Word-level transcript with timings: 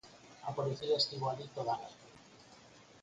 A 0.49 0.51
policía 0.57 0.99
estivo 1.01 1.25
alí 1.27 1.45
toda 1.55 1.71
a 1.73 1.79
noite. 1.83 2.07